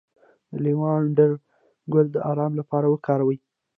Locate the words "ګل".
1.93-2.07